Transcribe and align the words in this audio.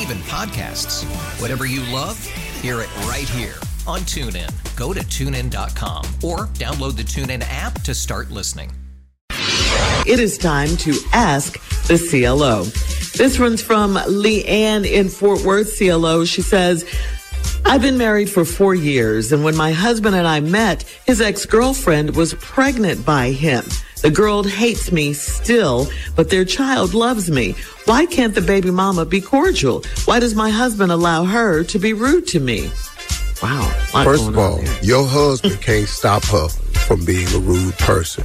even 0.00 0.18
podcasts. 0.18 1.04
Whatever 1.40 1.66
you 1.66 1.80
love, 1.92 2.18
hear 2.60 2.80
it 2.80 2.96
right 3.06 3.28
here 3.28 3.54
on 3.86 4.00
TuneIn. 4.00 4.50
Go 4.76 4.92
to 4.92 5.00
tunein.com 5.00 6.04
or 6.22 6.46
download 6.54 6.96
the 6.96 7.02
TuneIn 7.02 7.44
app 7.48 7.80
to 7.82 7.94
start 7.94 8.30
listening. 8.30 8.70
It 10.06 10.20
is 10.20 10.36
time 10.36 10.76
to 10.78 10.94
ask 11.12 11.54
the 11.86 11.98
CLO. 11.98 12.64
This 13.16 13.38
one's 13.38 13.62
from 13.62 13.94
Leanne 13.94 14.84
in 14.84 15.08
Fort 15.08 15.42
Worth, 15.44 15.78
CLO. 15.78 16.24
She 16.24 16.42
says, 16.42 16.84
I've 17.64 17.80
been 17.80 17.96
married 17.96 18.28
for 18.28 18.44
four 18.44 18.74
years, 18.74 19.32
and 19.32 19.44
when 19.44 19.56
my 19.56 19.72
husband 19.72 20.14
and 20.14 20.26
I 20.26 20.40
met, 20.40 20.82
his 21.06 21.20
ex 21.20 21.46
girlfriend 21.46 22.16
was 22.16 22.34
pregnant 22.34 23.06
by 23.06 23.30
him. 23.30 23.64
The 24.04 24.10
girl 24.10 24.42
hates 24.42 24.92
me 24.92 25.14
still, 25.14 25.88
but 26.14 26.28
their 26.28 26.44
child 26.44 26.92
loves 26.92 27.30
me. 27.30 27.54
Why 27.86 28.04
can't 28.04 28.34
the 28.34 28.42
baby 28.42 28.70
mama 28.70 29.06
be 29.06 29.22
cordial? 29.22 29.82
Why 30.04 30.20
does 30.20 30.34
my 30.34 30.50
husband 30.50 30.92
allow 30.92 31.24
her 31.24 31.64
to 31.64 31.78
be 31.78 31.94
rude 31.94 32.26
to 32.26 32.38
me? 32.38 32.70
Wow. 33.42 33.66
First 34.04 34.28
of 34.28 34.36
all, 34.36 34.62
your 34.82 35.06
husband 35.06 35.58
can't 35.62 35.88
stop 35.88 36.22
her 36.24 36.48
from 36.86 37.06
being 37.06 37.26
a 37.28 37.38
rude 37.38 37.78
person. 37.78 38.24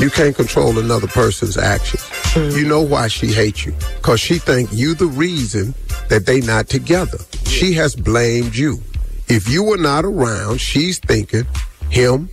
You 0.00 0.10
can't 0.10 0.36
control 0.36 0.78
another 0.78 1.08
person's 1.08 1.56
actions. 1.56 2.02
Mm. 2.34 2.54
You 2.54 2.68
know 2.68 2.82
why 2.82 3.08
she 3.08 3.28
hates 3.28 3.64
you. 3.64 3.74
Cause 4.02 4.20
she 4.20 4.36
think 4.36 4.68
you 4.70 4.94
the 4.94 5.06
reason 5.06 5.72
that 6.10 6.26
they 6.26 6.42
not 6.42 6.68
together. 6.68 7.20
She 7.46 7.72
has 7.72 7.96
blamed 7.96 8.54
you. 8.54 8.82
If 9.28 9.48
you 9.48 9.62
were 9.64 9.78
not 9.78 10.04
around, 10.04 10.60
she's 10.60 10.98
thinking 10.98 11.46
him, 11.88 12.28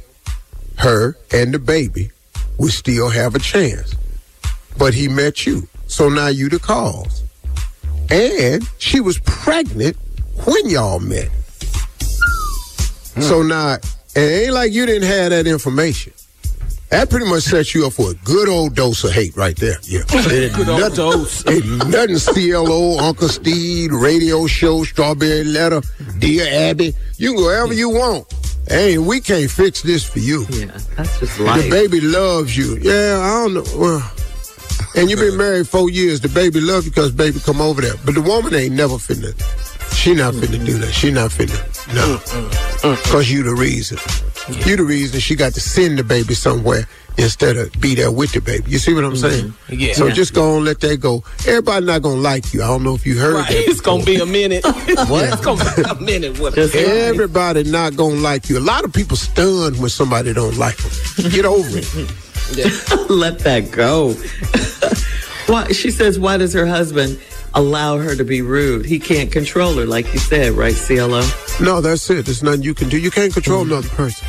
her, 0.80 1.15
and 1.31 1.53
the 1.53 1.59
baby 1.59 2.11
would 2.62 2.72
still 2.72 3.09
have 3.09 3.34
a 3.34 3.40
chance. 3.40 3.95
But 4.78 4.94
he 4.94 5.08
met 5.08 5.48
you. 5.48 5.67
So 5.88 6.09
now 6.09 6.28
you 6.28 6.48
the 6.48 6.59
cause. 6.59 7.23
And 8.12 8.67
she 8.78 9.02
was 9.02 9.17
pregnant 9.20 9.98
when 10.45 10.70
y'all 10.70 11.00
met. 11.00 11.30
So 13.20 13.42
now, 13.42 13.78
it 14.16 14.20
ain't 14.20 14.54
like 14.54 14.72
you 14.72 14.86
didn't 14.86 15.08
have 15.08 15.32
that 15.32 15.48
information. 15.48 16.14
That 16.89 17.09
pretty 17.09 17.26
much 17.26 17.44
sets 17.44 17.73
you 17.73 17.88
up 17.88 17.94
for 17.94 18.12
a 18.12 18.14
good 18.26 18.48
old 18.48 18.76
dose 18.76 19.04
of 19.06 19.12
hate 19.12 19.36
right 19.36 19.56
there. 19.56 19.78
Yeah. 19.84 20.04
good 20.09 20.70
old 20.70 20.94
dose. 20.94 21.48
Ain't 21.50 21.66
nothing 21.88 22.17
CLO, 22.17 22.98
Uncle 23.00 23.30
Steve, 23.30 23.92
radio 23.94 24.45
show, 24.45 24.83
Strawberry 24.83 25.45
Letter, 25.45 25.82
Dear 26.20 26.48
Abby. 26.50 26.94
You 27.17 27.30
can 27.30 27.38
go 27.38 27.45
wherever 27.45 27.73
you 27.73 27.89
want. 27.89 28.27
Hey, 28.71 28.98
we 28.98 29.20
can't 29.20 29.52
fix 29.52 29.82
this 29.82 30.08
for 30.09 30.20
you. 30.20 30.45
Yeah, 30.49 30.77
that's 30.95 31.20
just 31.20 31.37
life. 31.42 31.64
The 31.64 31.70
baby 31.70 31.99
loves 31.99 32.55
you. 32.55 32.77
Yeah, 32.77 33.20
I 33.21 33.43
don't 33.43 33.54
know. 33.54 33.65
Well, 33.76 34.11
and 34.95 35.09
you've 35.09 35.20
been 35.20 35.36
married 35.45 35.67
four 35.67 35.89
years. 35.89 36.21
The 36.21 36.30
baby 36.30 36.61
loves 36.61 36.86
you 36.86 36.92
because 36.92 37.11
baby 37.11 37.42
come 37.42 37.59
over 37.59 37.82
there. 37.82 37.95
But 38.05 38.15
the 38.15 38.21
woman 38.21 38.55
ain't 38.55 38.73
never 38.73 38.93
finna. 38.93 39.36
She 39.93 40.15
not 40.15 40.36
finna 40.36 40.65
do 40.65 40.77
that. 40.77 40.93
She 40.93 41.11
not 41.11 41.32
finna. 41.32 41.59
No. 41.93 42.15
Mm, 42.15 42.48
mm, 42.48 42.95
mm, 42.95 43.04
because 43.04 43.30
you 43.30 43.43
the 43.43 43.54
reason. 43.54 43.98
You 44.65 44.77
the 44.77 44.83
reason 44.83 45.20
she 45.20 45.36
got 45.36 45.53
to 45.53 45.59
send 45.59 45.99
the 45.99 46.03
baby 46.05 46.33
somewhere 46.33 46.88
instead 47.17 47.58
of 47.58 47.72
be 47.80 47.95
there 47.95 48.11
with 48.11 48.32
the 48.33 48.42
baby. 48.42 48.70
You 48.72 48.80
see 48.80 48.94
what 48.94 49.04
I'm 49.04 49.14
mm-hmm. 49.14 49.30
saying? 49.30 49.54
Yeah. 49.70 49.94
So 49.94 50.08
Yeah. 50.08 50.14
just 50.14 50.33
go 50.33 50.55
and 50.55 50.66
let 50.66 50.80
that 50.82 50.99
go. 50.99 51.23
Everybody 51.48 51.86
not 51.86 52.02
gonna 52.02 52.22
like 52.22 52.54
you. 52.54 52.64
I 52.64 52.67
don't 52.67 52.83
know 52.83 52.95
if 52.95 53.05
you 53.05 53.17
heard 53.17 53.36
Right. 53.36 53.48
that. 53.48 53.70
It's 53.70 53.82
gonna 53.82 54.04
be 54.04 54.16
a 54.17 54.26
minute. 54.26 54.64
what? 54.66 55.30
It's 55.32 55.42
gonna 55.42 55.73
be 55.76 55.83
a 55.83 55.95
minute. 55.95 56.39
What? 56.39 56.55
Just 56.55 56.76
Everybody 56.76 57.64
not 57.64 57.95
gonna 57.95 58.16
like 58.16 58.50
you. 58.50 58.58
A 58.58 58.60
lot 58.60 58.83
of 58.83 58.94
people 58.94 59.17
stunned 59.17 59.80
when 59.80 59.89
somebody 59.89 60.33
don't 60.33 60.58
like 60.58 60.77
them. 60.77 61.32
Get 61.32 61.45
over 61.45 61.77
it. 61.77 62.11
let 63.10 63.39
that 63.39 63.71
go. 63.71 64.14
why 65.48 65.71
she 65.71 65.89
says, 65.92 66.20
why 66.20 66.38
does 66.38 66.54
her 66.54 66.66
husband 66.66 67.20
allow 67.54 67.98
her 67.98 68.16
to 68.16 68.23
be 68.23 68.42
rude? 68.42 68.86
He 68.86 69.00
can't 69.00 69.32
control 69.32 69.73
her, 69.76 69.86
like 69.86 70.11
you 70.14 70.20
said, 70.20 70.54
right, 70.54 70.76
CLO? 70.76 71.21
No, 71.61 71.82
that's 71.82 72.10
it. 72.10 72.26
There's 72.26 72.44
nothing 72.44 72.64
you 72.64 72.73
can 72.73 72.89
do. 72.89 72.98
You 72.98 73.11
can't 73.11 73.33
control 73.33 73.64
mm-hmm. 73.64 73.73
another 73.73 73.89
person. 73.89 74.27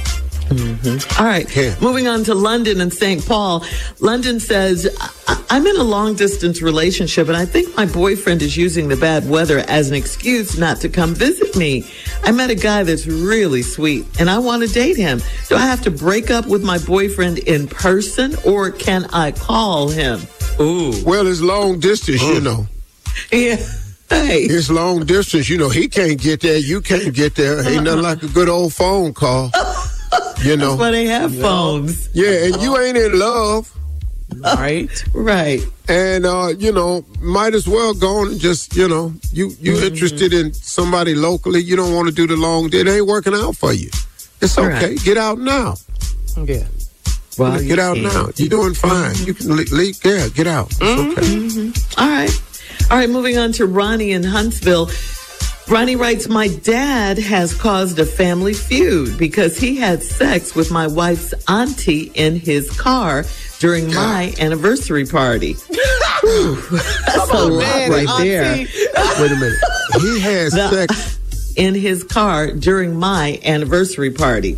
Mm-hmm. 0.49 1.21
All 1.21 1.27
right. 1.27 1.49
Can't. 1.49 1.81
Moving 1.81 2.09
on 2.09 2.25
to 2.25 2.35
London 2.35 2.81
and 2.81 2.93
St. 2.93 3.25
Paul. 3.27 3.65
London 4.01 4.41
says, 4.41 4.89
"I- 5.29 5.43
I'm 5.53 5.67
in 5.67 5.77
a 5.77 5.83
long 5.83 6.15
distance 6.15 6.63
relationship 6.63 7.29
and 7.29 7.37
I 7.37 7.45
think 7.45 7.77
my 7.77 7.85
boyfriend 7.85 8.41
is 8.41 8.57
using 8.57 8.89
the 8.89 8.97
bad 8.97 9.29
weather 9.29 9.59
as 9.69 9.91
an 9.91 9.95
excuse 9.95 10.57
not 10.57 10.81
to 10.81 10.89
come 10.89 11.15
visit 11.15 11.55
me. 11.57 11.87
I 12.25 12.33
met 12.33 12.49
a 12.49 12.55
guy 12.55 12.85
that's 12.85 13.07
really 13.07 13.61
sweet 13.61 14.07
and 14.19 14.31
I 14.31 14.39
want 14.39 14.63
to 14.63 14.69
date 14.69 14.97
him. 14.97 15.21
Do 15.49 15.57
I 15.57 15.67
have 15.67 15.83
to 15.83 15.91
break 15.91 16.31
up 16.31 16.47
with 16.47 16.65
my 16.65 16.79
boyfriend 16.79 17.39
in 17.41 17.69
person 17.69 18.35
or 18.47 18.71
can 18.71 19.05
I 19.13 19.33
call 19.33 19.89
him? 19.91 20.21
Ooh. 20.59 20.95
Well, 21.05 21.27
it's 21.27 21.43
long 21.43 21.81
distance, 21.81 22.23
you 22.23 22.41
mm. 22.41 22.43
know. 22.43 22.67
Yeah. 23.31 23.57
Hey. 24.09 24.43
It's 24.43 24.71
long 24.71 25.07
distance, 25.07 25.49
you 25.49 25.57
know. 25.57 25.69
He 25.69 25.89
can't 25.89 26.21
get 26.21 26.41
there. 26.41 26.59
You 26.59 26.81
can't 26.81 27.15
get 27.15 27.35
there. 27.35 27.67
Ain't 27.67 27.85
nothing 27.85 28.03
like 28.03 28.23
a 28.23 28.29
good 28.29 28.49
old 28.49 28.75
phone 28.75 29.15
call. 29.15 29.51
Oh, 29.55 29.72
You 30.43 30.57
know. 30.57 30.71
That's 30.71 30.81
why 30.81 30.91
they 30.91 31.07
have 31.07 31.35
phones. 31.41 32.09
Yeah, 32.15 32.47
and 32.47 32.61
you 32.63 32.77
ain't 32.77 32.97
in 32.97 33.17
love. 33.19 33.73
Right? 34.41 34.91
Right. 35.15 35.61
And 35.89 36.27
uh, 36.27 36.55
you 36.59 36.73
know, 36.73 37.05
might 37.21 37.55
as 37.55 37.69
well 37.69 37.95
go 37.95 38.17
on 38.21 38.29
and 38.33 38.41
just, 38.41 38.75
you 38.75 38.89
know, 38.89 39.13
you 39.33 39.51
you 39.61 39.75
Mm-hmm. 39.75 39.85
interested 39.87 40.33
in 40.33 40.53
somebody 40.53 41.15
locally, 41.15 41.61
you 41.61 41.77
don't 41.77 41.95
want 41.95 42.09
to 42.09 42.15
do 42.15 42.27
the 42.27 42.37
long 42.37 42.71
it 42.73 42.89
ain't 42.89 43.07
working 43.07 43.35
out 43.35 43.57
for 43.57 43.73
you. 43.73 43.91
It's 44.41 44.59
okay. 44.59 44.89
Right. 44.97 45.05
Get 45.05 45.17
out 45.17 45.39
now. 45.39 45.77
Yeah. 46.37 46.65
Well, 47.39 47.63
get 47.63 47.79
out 47.79 47.95
can. 47.95 48.05
now. 48.05 48.29
You're 48.37 48.49
doing 48.49 48.75
fine. 48.75 49.15
You 49.25 49.35
can 49.35 49.49
le- 49.55 49.71
leave. 49.71 49.99
Yeah, 50.05 50.29
get 50.29 50.47
out. 50.47 50.71
It's 50.73 50.81
Mm-hmm. 50.81 51.71
okay. 51.71 52.03
All 52.03 52.09
right. 52.09 52.43
All 52.91 52.99
right, 52.99 53.09
moving 53.11 53.39
on 53.39 53.53
to 53.53 53.67
Ronnie 53.67 54.11
in 54.13 54.25
Huntsville. 54.25 54.91
Ronnie 55.69 55.97
writes, 55.97 56.29
My 56.29 56.49
dad 56.49 57.19
has 57.19 57.55
caused 57.55 57.99
a 57.99 58.05
family 58.05 58.53
feud 58.53 59.17
because 59.17 59.57
he 59.59 59.77
had 59.77 60.03
sex 60.03 60.55
with 60.55 60.71
my 60.71 60.87
wife's 60.87 61.33
auntie 61.49 62.11
in 62.15 62.37
his 62.37 62.71
car 62.79 63.25
during 63.59 63.87
my 63.95 64.35
anniversary 64.39 65.07
party. 65.07 65.53
That's 66.23 67.31
a 67.31 67.45
lot 67.47 67.59
man, 67.61 67.91
right 67.91 68.19
there. 68.19 68.55
Wait 69.21 69.33
a 69.33 69.37
minute. 69.37 69.59
He 70.01 70.21
had 70.21 70.53
The- 70.53 70.87
sex. 70.89 71.19
In 71.55 71.75
his 71.75 72.03
car 72.03 72.51
during 72.51 72.97
my 72.99 73.39
anniversary 73.45 74.11
party. 74.11 74.55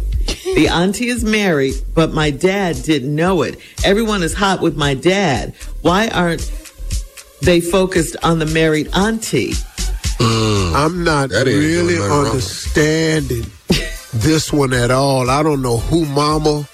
The 0.55 0.69
auntie 0.69 1.09
is 1.09 1.25
married, 1.25 1.75
but 1.93 2.13
my 2.13 2.31
dad 2.31 2.81
didn't 2.85 3.13
know 3.13 3.43
it. 3.43 3.59
Everyone 3.85 4.23
is 4.23 4.33
hot 4.33 4.61
with 4.61 4.77
my 4.77 4.95
dad. 4.95 5.55
Why 5.83 6.07
aren't 6.07 6.49
they 7.43 7.61
focused 7.61 8.15
on 8.23 8.39
the 8.39 8.47
married 8.47 8.91
auntie? 8.95 9.55
I'm 10.21 11.05
not 11.05 11.31
really 11.31 11.53
doing 11.55 11.87
nothing 11.99 12.11
wrong. 12.11 12.27
understanding 12.27 13.47
this 14.13 14.53
one 14.53 14.73
at 14.73 14.91
all. 14.91 15.31
I 15.31 15.43
don't 15.43 15.63
know 15.63 15.79
who 15.79 16.05
mama 16.07 16.69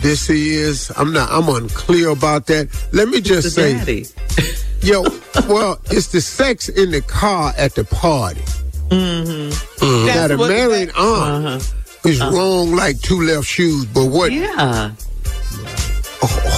this 0.00 0.28
is. 0.30 0.90
I'm 0.96 1.12
not 1.12 1.30
I'm 1.30 1.48
unclear 1.48 2.08
about 2.10 2.46
that. 2.46 2.68
Let 2.92 3.08
me 3.08 3.18
The 3.20 3.28
just 3.28 3.54
say 3.54 3.74
daddy. 3.74 4.06
yo, 4.82 5.02
well, 5.48 5.80
it's 5.90 6.08
the 6.08 6.20
sex 6.20 6.68
in 6.68 6.90
the 6.90 7.00
car 7.02 7.52
at 7.56 7.74
the 7.74 7.84
party. 7.84 8.40
Mm-hmm. 8.88 10.06
Now 10.06 10.28
the 10.28 10.36
what- 10.36 10.48
married 10.50 10.90
aunt 10.90 11.46
Uh-huh. 11.46 12.08
is 12.08 12.20
wrong 12.20 12.74
like 12.76 13.00
two 13.00 13.20
left 13.22 13.46
shoes, 13.46 13.84
but 13.86 14.06
what 14.06 14.32
Yeah. 14.32 14.90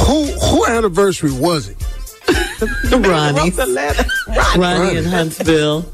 who 0.06 0.24
who 0.26 0.66
anniversary 0.66 1.32
was 1.32 1.68
it? 1.68 1.76
Ronnie. 2.90 3.38
Wrote 3.40 3.56
the 3.56 3.66
letter. 3.66 4.04
Ronnie 4.58 4.96
in 4.98 5.04
Huntsville. 5.04 5.84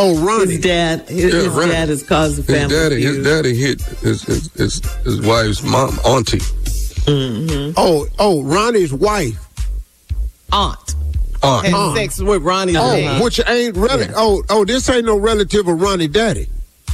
Oh, 0.00 0.16
Ronnie. 0.24 0.52
His 0.52 0.60
dad, 0.60 1.08
his, 1.08 1.24
Yeah, 1.34 1.40
his 1.40 1.48
Ronnie. 1.48 1.72
dad 1.72 1.88
has 1.88 2.02
caused 2.04 2.34
a 2.38 2.42
His 2.42 2.46
family 2.46 2.74
daddy, 2.76 3.02
his 3.02 3.24
daddy 3.24 3.54
hit 3.56 3.80
his 3.82 4.22
his, 4.22 4.52
his, 4.54 4.80
his 5.04 5.20
wife's 5.22 5.62
mom, 5.62 5.98
auntie. 6.04 6.38
Mm-hmm. 6.38 7.72
Oh, 7.76 8.06
oh, 8.18 8.42
Ronnie's 8.44 8.92
wife. 8.92 9.36
Aunt 10.52 10.94
Aunt. 11.42 11.66
had 11.66 11.74
Aunt. 11.74 11.96
sex 11.96 12.20
with 12.20 12.42
Ronnie's 12.42 12.76
Oh, 12.78 12.96
dad. 12.96 13.22
which 13.22 13.40
ain't 13.46 13.76
rel- 13.76 14.04
Oh, 14.16 14.42
oh, 14.48 14.64
this 14.64 14.88
ain't 14.88 15.04
no 15.06 15.16
relative 15.16 15.66
of 15.68 15.80
Ronnie 15.80 16.08
daddy. 16.08 16.48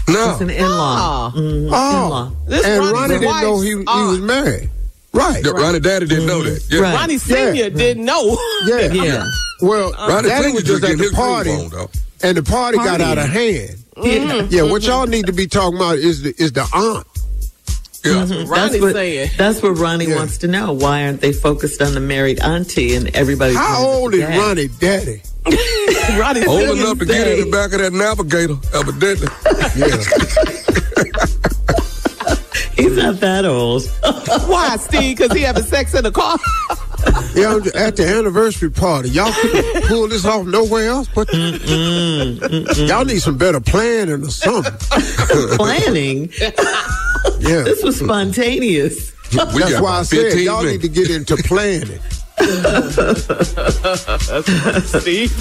No. 0.09 0.33
It's 0.33 0.41
an 0.41 0.51
in-law. 0.51 1.33
Mhm, 1.35 1.69
Oh, 1.73 2.05
in-law. 2.05 2.33
This 2.47 2.65
and 2.65 2.79
Ronnie's 2.81 2.93
Ronnie 3.01 3.19
didn't 3.21 3.41
know 3.43 3.61
he, 3.61 3.69
he 3.71 4.09
was 4.09 4.21
married. 4.21 4.71
Right. 5.13 5.45
Yeah, 5.45 5.53
Ronnie 5.53 5.81
daddy 5.81 6.07
didn't 6.07 6.27
know 6.27 6.43
that. 6.43 6.63
Yeah. 6.71 6.81
Right. 6.81 6.95
Ronnie 6.95 7.19
Senior 7.19 7.71
didn't 7.71 8.05
know. 8.05 8.37
Yeah. 8.67 8.93
Yeah. 8.93 9.25
Well, 9.63 9.93
Ronnie 9.93 10.29
daddy 10.29 10.53
was 10.53 10.65
just 10.65 10.83
just 10.83 10.93
at 10.93 10.99
the 10.99 11.05
his 11.05 11.13
party, 11.13 11.51
on, 11.51 11.69
though. 11.71 11.91
And 12.25 12.37
the 12.37 12.43
party 12.43 12.79
got 12.79 13.01
out 13.01 13.19
of 13.19 13.29
hand. 13.29 13.71
Mm-hmm. 13.97 14.53
Yeah. 14.53 14.63
Yeah, 14.65 14.71
what 14.71 14.83
y'all 14.83 15.07
need 15.07 15.27
to 15.27 15.33
be 15.33 15.47
talking 15.47 15.77
about 15.77 15.99
is 15.99 16.23
the 16.23 16.35
is 16.39 16.53
the 16.53 16.63
aunt. 16.63 17.07
Mm-hmm. 18.03 18.35
Yeah. 18.35 18.45
That's 18.55 18.81
what, 18.81 18.93
saying. 18.93 19.31
that's 19.39 19.63
what 19.63 19.79
Ronnie 19.79 20.07
Yeah. 20.07 20.17
wants 20.17 20.39
to 20.39 20.49
know. 20.49 20.73
Why 20.73 21.05
aren't 21.05 21.21
they 21.21 21.33
focused 21.33 21.81
on 21.81 21.95
the 21.95 22.01
married 22.01 22.41
auntie 22.41 22.95
and 22.97 23.15
everybody? 23.17 23.55
How 23.55 23.83
old 23.87 24.15
is 24.15 24.25
Ronnie 24.25 24.69
daddy? 24.69 25.23
Ronnie 26.19 26.45
Old 26.47 26.79
enough 26.79 26.99
to 26.99 27.05
get 27.07 27.27
in 27.29 27.45
the 27.45 27.51
back 27.51 27.73
of 27.73 27.79
that 27.81 27.93
navigator, 27.93 28.57
evidently. 28.75 29.29
Yeah. 29.77 29.97
He's 32.77 32.97
not 32.97 33.21
that 33.21 33.45
old. 33.45 33.85
Why, 34.49 34.77
Steve? 34.77 35.17
Because 35.17 35.33
he 35.37 35.43
having 35.43 35.63
sex 35.63 35.95
in 35.95 36.03
the 36.05 36.11
car. 36.11 36.37
yeah, 37.35 37.55
I'm 37.55 37.63
at 37.75 37.97
the 37.97 38.07
anniversary 38.07 38.71
party, 38.71 39.11
y'all 39.11 39.33
couldn't 39.33 39.85
pull 39.87 40.09
this 40.09 40.25
off 40.25 40.47
nowhere 40.47 40.89
else. 40.89 41.09
But 41.15 41.33
y'all 41.33 43.05
need 43.05 43.21
some 43.21 43.37
better 43.39 43.61
planning 43.61 44.23
or 44.25 44.31
something. 44.31 44.73
Planning. 45.57 46.31
Yeah, 47.41 47.63
This 47.63 47.83
was 47.83 47.99
spontaneous. 47.99 49.13
We 49.33 49.61
that's 49.61 49.81
why 49.81 49.99
I 49.99 50.03
said 50.05 50.39
y'all 50.39 50.63
need 50.65 50.81
to 50.83 50.89
get 50.89 51.11
into 51.11 51.37
planning. 51.37 51.99
Steve, 54.85 55.33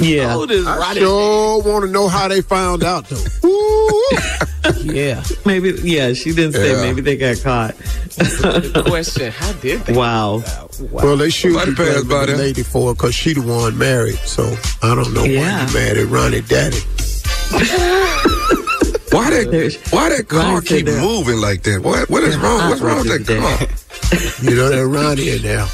Yeah. 0.00 0.28
how 0.28 0.40
old 0.40 0.50
is 0.50 0.66
I 0.66 0.78
Ronnie? 0.78 1.00
sure 1.00 1.62
want 1.62 1.84
to 1.84 1.90
know 1.90 2.08
how 2.08 2.28
they 2.28 2.40
found 2.40 2.82
out 2.84 3.08
though. 3.08 3.24
Ooh. 4.66 4.82
Yeah. 4.92 5.22
Maybe. 5.46 5.70
Yeah. 5.82 6.12
She 6.14 6.32
didn't 6.32 6.52
say. 6.54 6.72
Yeah. 6.72 6.80
Maybe 6.82 7.00
they 7.00 7.16
got 7.16 7.40
caught. 7.42 7.76
That's 8.16 8.38
the 8.72 8.84
question: 8.86 9.30
How 9.32 9.52
did 9.54 9.80
they? 9.82 9.92
Wow. 9.92 10.42
Well, 10.90 11.16
they 11.16 11.30
should 11.30 11.52
Somebody 11.54 11.70
be 11.72 11.76
passed 11.76 12.06
blaming 12.06 12.08
by 12.08 12.20
the 12.26 12.32
there. 12.32 12.36
lady 12.46 12.62
for 12.62 12.94
because 12.94 13.14
she 13.14 13.34
the 13.34 13.42
one 13.42 13.76
married. 13.78 14.16
So 14.18 14.44
I 14.82 14.94
don't 14.94 15.12
know 15.14 15.24
Yeah. 15.24 15.64
why 15.64 15.66
you 15.68 15.74
mad 15.74 15.96
at 15.98 16.06
Ronnie 16.08 16.40
daddy. 16.42 16.78
Why 19.10 19.30
that? 19.30 19.78
Why 19.90 20.10
that 20.10 20.28
car 20.28 20.52
Ronnie 20.56 20.66
keep 20.66 20.86
moving 20.86 21.40
like 21.40 21.62
that? 21.62 21.80
What? 21.82 22.10
What 22.10 22.22
is 22.24 22.36
wrong? 22.36 22.68
What's 22.68 22.82
wrong 22.82 22.98
with 22.98 23.26
that 23.26 23.40
car? 23.40 24.44
You 24.44 24.54
know 24.54 24.68
that 24.68 24.86
Ronnie 24.86 25.30
in 25.30 25.42
there. 25.42 25.66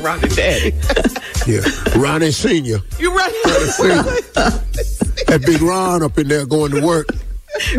Ronnie 0.00 0.28
Daddy. 0.28 0.72
Yeah, 1.46 1.62
Ronnie 2.00 2.30
Senior. 2.30 2.78
You 2.98 3.12
right? 3.14 3.32
That 5.26 5.42
big 5.44 5.62
Ron 5.62 6.02
up 6.02 6.18
in 6.18 6.28
there 6.28 6.46
going 6.46 6.72
to 6.72 6.84
work. 6.84 7.08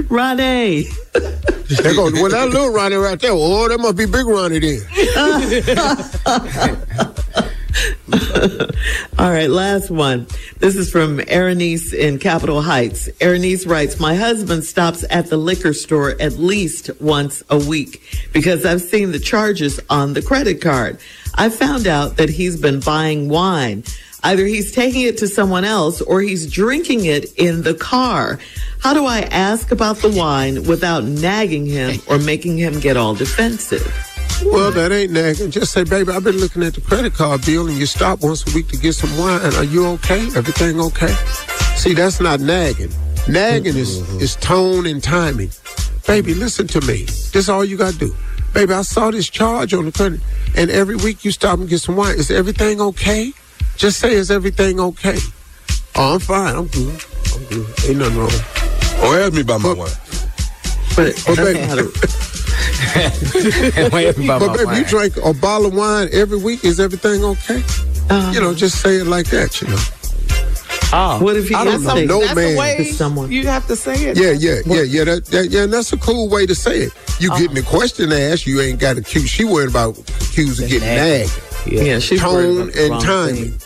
Ronnie. 0.10 0.88
They 1.14 1.94
go, 1.96 2.12
well, 2.12 2.30
that 2.30 2.50
little 2.50 2.70
Ronnie 2.70 2.96
right 2.96 3.20
there. 3.20 3.32
Oh, 3.34 3.68
that 3.68 3.80
must 3.80 3.98
be 3.98 4.06
big 4.06 4.26
Ronnie 4.26 4.60
then. 4.60 4.82
All 9.20 9.32
right, 9.32 9.50
last 9.50 9.90
one. 9.90 10.28
This 10.60 10.76
is 10.76 10.92
from 10.92 11.20
Erenice 11.20 11.94
in 11.94 12.20
Capitol 12.20 12.62
Heights. 12.62 13.10
Erenice 13.20 13.66
writes, 13.66 14.00
My 14.00 14.16
husband 14.16 14.64
stops 14.64 15.04
at 15.10 15.30
the 15.30 15.38
liquor 15.38 15.74
store 15.74 16.16
at 16.22 16.34
least 16.34 16.90
once 17.02 17.44
a 17.50 17.58
week 17.58 18.02
because 18.32 18.66
I've 18.66 18.82
seen 18.82 19.12
the 19.12 19.20
charges 19.20 19.80
on 19.90 20.14
the 20.14 20.22
credit 20.22 20.62
card. 20.62 21.00
I 21.34 21.50
found 21.50 21.88
out 21.88 22.18
that 22.18 22.30
he's 22.30 22.60
been 22.60 22.80
buying 22.80 23.28
wine. 23.28 23.84
Either 24.26 24.44
he's 24.48 24.72
taking 24.72 25.04
it 25.04 25.20
to 25.20 25.28
someone 25.28 25.64
else 25.64 26.02
or 26.02 26.20
he's 26.20 26.52
drinking 26.52 27.06
it 27.06 27.32
in 27.36 27.62
the 27.62 27.76
car. 27.76 28.40
How 28.80 28.92
do 28.92 29.06
I 29.06 29.20
ask 29.20 29.70
about 29.70 29.98
the 29.98 30.10
wine 30.10 30.64
without 30.64 31.04
nagging 31.04 31.68
him 31.68 32.02
or 32.08 32.18
making 32.18 32.58
him 32.58 32.80
get 32.80 32.98
all 32.98 33.14
defensive? 33.14 33.86
Well, 34.44 34.72
that 34.72 34.92
ain't 34.92 35.12
nagging. 35.12 35.52
Just 35.52 35.74
say, 35.74 35.84
baby, 35.84 36.12
I've 36.12 36.24
been 36.24 36.38
looking 36.38 36.64
at 36.64 36.74
the 36.74 36.82
credit 36.82 37.14
card 37.14 37.46
bill 37.46 37.68
and 37.68 37.78
you 37.78 37.86
stop 37.86 38.24
once 38.24 38.52
a 38.52 38.56
week 38.56 38.68
to 38.70 38.78
get 38.78 38.94
some 38.94 39.16
wine. 39.16 39.54
Are 39.54 39.64
you 39.64 39.86
okay? 39.90 40.26
Everything 40.36 40.82
okay? 40.82 41.14
See, 41.76 41.94
that's 41.94 42.20
not 42.20 42.40
nagging. 42.40 42.92
Nagging 43.30 43.78
is, 43.78 44.02
mm-hmm. 44.02 44.22
is 44.22 44.38
tone 44.38 44.88
and 44.88 45.04
timing. 45.04 45.52
Baby, 46.08 46.34
listen 46.34 46.66
to 46.70 46.82
me. 46.82 47.04
This 47.04 47.36
is 47.36 47.50
all 47.50 47.64
you 47.64 47.78
got 47.78 47.94
to 47.94 48.00
do. 48.00 48.16
Baby, 48.56 48.74
I 48.74 48.82
saw 48.82 49.12
this 49.12 49.30
charge 49.30 49.72
on 49.76 49.86
the 49.86 49.92
credit, 49.92 50.20
and 50.56 50.72
every 50.72 50.96
week 50.96 51.24
you 51.26 51.32
stop 51.32 51.60
and 51.60 51.70
get 51.70 51.82
some 51.82 51.96
wine. 51.96 52.16
Is 52.16 52.32
everything 52.32 52.82
okay? 52.82 53.32
Just 53.78 54.00
say, 54.00 54.14
is 54.14 54.32
everything 54.32 54.80
okay? 54.80 55.18
Oh, 55.96 56.16
I'm 56.16 56.20
fine. 56.20 56.56
I'm 56.56 56.68
good. 56.68 57.04
I'm 57.34 57.44
good. 57.46 57.68
Ain't 57.88 57.98
nothing 57.98 58.18
wrong. 58.18 58.32
Or 59.04 59.20
ask 59.20 59.34
me 59.34 59.42
about 59.42 59.62
my 59.62 59.70
But- 59.70 59.78
wife. 59.78 60.02
But 60.96 61.24
But 61.28 61.36
baby- 61.38 61.60
not 64.26 64.40
But 64.40 64.58
baby, 64.58 64.78
you 64.78 64.86
drink 64.86 65.18
a 65.18 65.34
bottle 65.34 65.68
of 65.68 65.74
wine 65.74 66.08
every 66.14 66.38
week. 66.38 66.64
Is 66.64 66.80
everything 66.80 67.24
okay? 67.24 67.62
Uh-huh. 68.10 68.32
you 68.34 68.40
know, 68.40 68.54
just 68.54 68.82
say 68.82 68.98
it 68.98 69.08
like 69.08 69.28
that. 69.32 69.62
You 69.62 69.68
know. 69.70 69.78
Oh. 70.94 71.22
What 71.22 71.36
if 71.36 71.50
he 71.50 71.56
I 71.56 71.64
don't 71.66 71.84
know. 71.84 71.96
No 72.06 72.22
that's 72.22 72.36
man 72.36 72.56
way 72.58 72.86
someone? 72.92 73.32
you 73.32 73.48
have 73.48 73.68
to 73.68 73.76
say 73.76 73.96
it. 73.96 74.18
Yeah, 74.18 74.32
yeah, 74.32 74.62
yeah, 74.66 74.84
yeah. 74.84 75.04
That, 75.04 75.26
that, 75.26 75.50
yeah, 75.50 75.64
and 75.64 75.74
that's 75.74 75.92
a 75.92 75.98
cool 75.98 76.30
way 76.30 76.46
to 76.46 76.56
say 76.56 76.78
it. 76.84 76.94
You 77.20 77.30
getting 77.32 77.56
the 77.56 77.62
uh-huh. 77.62 77.70
question 77.78 78.12
asked, 78.14 78.46
you 78.48 78.62
ain't 78.62 78.80
got 78.80 78.98
accused. 78.98 79.30
She 79.30 79.44
worried 79.44 79.70
about 79.70 79.98
accused 79.98 80.62
of 80.64 80.70
getting 80.70 80.88
nagged. 80.88 81.32
Yeah, 81.66 82.00
she's 82.00 82.24
worried 82.24 82.46
Tone 82.46 82.62
about 82.62 82.74
the 82.74 82.82
and 82.84 82.92
wrong 82.92 83.02
timing. 83.02 83.36
thing. 83.52 83.60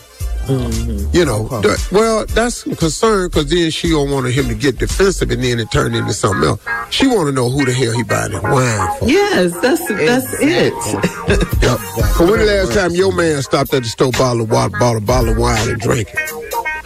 Mm-hmm. 0.49 1.15
You 1.15 1.25
know, 1.25 1.47
that- 1.61 1.87
well, 1.91 2.25
that's 2.25 2.63
some 2.63 2.75
concern 2.75 3.27
because 3.29 3.49
then 3.49 3.69
she 3.71 3.89
don't 3.89 4.09
want 4.11 4.27
him 4.31 4.47
to 4.47 4.55
get 4.55 4.77
defensive 4.79 5.29
and 5.31 5.43
then 5.43 5.59
it 5.59 5.71
turn 5.71 5.93
into 5.93 6.13
something 6.13 6.43
else. 6.43 6.61
She 6.89 7.07
want 7.07 7.27
to 7.27 7.31
know 7.31 7.49
who 7.49 7.65
the 7.65 7.73
hell 7.73 7.93
he 7.93 8.03
buying 8.03 8.31
that 8.31 8.43
wine 8.43 8.99
for. 8.99 9.07
Yes, 9.07 9.53
that's 9.61 9.87
that's 9.87 10.33
it. 10.41 10.73
Yep. 11.61 11.79
So 12.15 12.25
when 12.29 12.39
the 12.39 12.45
last 12.45 12.73
time 12.73 12.91
your 12.95 13.13
man 13.13 13.41
stopped 13.41 13.73
at 13.73 13.83
the 13.83 13.89
store, 13.89 14.11
bottle 14.11 14.41
of 14.41 14.49
water, 14.51 14.77
bought 14.79 14.97
a 14.97 15.01
bottle 15.01 15.29
of 15.31 15.37
wine 15.37 15.69
and 15.69 15.79
drank 15.79 16.07
it? 16.13 16.19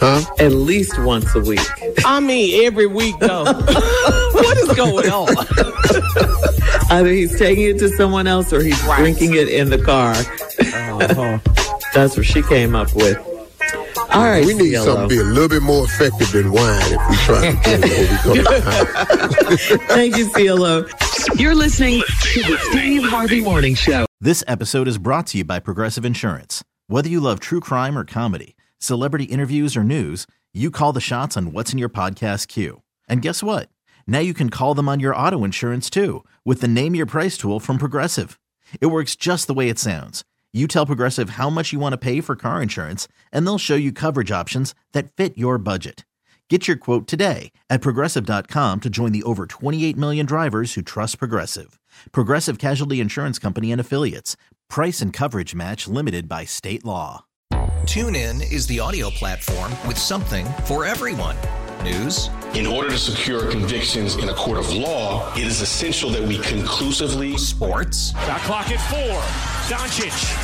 Huh? 0.00 0.22
At 0.38 0.52
least 0.52 0.98
once 1.00 1.34
a 1.34 1.40
week. 1.40 1.60
I 2.04 2.20
mean, 2.20 2.66
every 2.66 2.86
week 2.86 3.14
though. 3.20 3.44
what 3.44 4.56
is 4.58 4.74
going 4.76 5.08
on? 5.10 5.34
Either 6.90 7.08
he's 7.10 7.38
taking 7.38 7.64
it 7.64 7.78
to 7.78 7.88
someone 7.90 8.26
else 8.26 8.52
or 8.52 8.62
he's 8.62 8.80
Right. 8.84 8.98
drinking 8.98 9.34
it 9.34 9.48
in 9.48 9.70
the 9.70 9.78
car. 9.78 10.12
Uh-huh. 10.14 11.38
That's 11.94 12.16
what 12.16 12.26
she 12.26 12.42
came 12.42 12.74
up 12.74 12.94
with. 12.94 13.16
All 14.14 14.22
right, 14.22 14.44
We 14.46 14.54
need 14.54 14.72
CLO. 14.74 14.84
something 14.84 15.08
to 15.08 15.14
be 15.14 15.20
a 15.20 15.24
little 15.24 15.48
bit 15.48 15.62
more 15.62 15.84
effective 15.84 16.30
than 16.32 16.52
wine 16.52 16.80
if 16.82 17.10
we 17.10 17.16
try 17.16 17.50
to 17.50 17.56
get 17.62 17.80
it 17.82 18.24
where 18.24 18.34
we 18.34 18.42
go. 18.42 19.86
Thank 19.88 20.16
you, 20.16 20.30
CLO. 20.30 20.86
You're 21.36 21.54
listening 21.54 22.00
to 22.32 22.42
the 22.42 22.58
Steve 22.70 23.02
Harvey 23.04 23.40
Morning 23.40 23.74
Show. 23.74 24.06
This 24.20 24.44
episode 24.46 24.86
is 24.88 24.98
brought 24.98 25.26
to 25.28 25.38
you 25.38 25.44
by 25.44 25.58
Progressive 25.58 26.04
Insurance. 26.04 26.62
Whether 26.86 27.08
you 27.08 27.20
love 27.20 27.40
true 27.40 27.60
crime 27.60 27.98
or 27.98 28.04
comedy, 28.04 28.54
celebrity 28.78 29.24
interviews 29.24 29.76
or 29.76 29.82
news, 29.84 30.26
you 30.52 30.70
call 30.70 30.92
the 30.92 31.00
shots 31.00 31.36
on 31.36 31.52
what's 31.52 31.72
in 31.72 31.78
your 31.78 31.88
podcast 31.88 32.46
queue. 32.48 32.82
And 33.08 33.20
guess 33.22 33.42
what? 33.42 33.68
Now 34.06 34.20
you 34.20 34.32
can 34.34 34.48
call 34.50 34.74
them 34.74 34.88
on 34.88 35.00
your 35.00 35.16
auto 35.16 35.42
insurance 35.44 35.90
too 35.90 36.24
with 36.44 36.60
the 36.60 36.68
Name 36.68 36.94
Your 36.94 37.06
Price 37.06 37.36
tool 37.36 37.58
from 37.58 37.78
Progressive. 37.78 38.38
It 38.80 38.86
works 38.86 39.16
just 39.16 39.46
the 39.48 39.54
way 39.54 39.68
it 39.68 39.78
sounds. 39.78 40.24
You 40.56 40.68
tell 40.68 40.86
Progressive 40.86 41.30
how 41.30 41.50
much 41.50 41.72
you 41.72 41.80
want 41.80 41.94
to 41.94 41.98
pay 41.98 42.20
for 42.20 42.36
car 42.36 42.62
insurance, 42.62 43.08
and 43.32 43.44
they'll 43.44 43.58
show 43.58 43.74
you 43.74 43.90
coverage 43.90 44.30
options 44.30 44.72
that 44.92 45.10
fit 45.12 45.36
your 45.36 45.58
budget. 45.58 46.04
Get 46.48 46.68
your 46.68 46.76
quote 46.76 47.08
today 47.08 47.50
at 47.68 47.80
progressive.com 47.80 48.80
to 48.82 48.90
join 48.90 49.10
the 49.12 49.22
over 49.24 49.46
28 49.46 49.96
million 49.96 50.26
drivers 50.26 50.74
who 50.74 50.82
trust 50.82 51.18
Progressive. 51.18 51.80
Progressive 52.12 52.58
Casualty 52.58 53.00
Insurance 53.00 53.38
Company 53.40 53.72
and 53.72 53.80
Affiliates. 53.80 54.36
Price 54.70 55.00
and 55.00 55.10
coverage 55.12 55.54
match 55.56 55.88
limited 55.88 56.28
by 56.28 56.44
state 56.44 56.84
law. 56.84 57.24
TuneIn 57.84 58.52
is 58.52 58.66
the 58.68 58.78
audio 58.78 59.10
platform 59.10 59.72
with 59.88 59.98
something 59.98 60.46
for 60.66 60.84
everyone. 60.84 61.36
News, 61.82 62.30
In 62.54 62.66
order 62.66 62.88
to 62.90 62.96
secure 62.98 63.50
convictions 63.50 64.14
in 64.16 64.28
a 64.28 64.34
court 64.34 64.58
of 64.58 64.72
law, 64.72 65.30
it 65.34 65.46
is 65.46 65.60
essential 65.60 66.08
that 66.10 66.22
we 66.22 66.38
conclusively 66.38 67.36
sports, 67.36 68.12
Shot 68.12 68.40
clock 68.42 68.70
at 68.70 68.80
four. 68.88 69.20
Doncic. 69.68 70.43